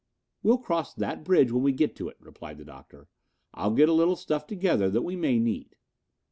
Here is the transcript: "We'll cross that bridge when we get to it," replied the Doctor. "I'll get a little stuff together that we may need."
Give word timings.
"We'll 0.41 0.57
cross 0.57 0.95
that 0.95 1.23
bridge 1.23 1.51
when 1.51 1.61
we 1.61 1.73
get 1.73 1.95
to 1.97 2.09
it," 2.09 2.17
replied 2.19 2.57
the 2.57 2.65
Doctor. 2.65 3.07
"I'll 3.53 3.69
get 3.75 3.87
a 3.87 3.93
little 3.93 4.15
stuff 4.15 4.47
together 4.47 4.89
that 4.89 5.03
we 5.03 5.15
may 5.15 5.37
need." 5.37 5.75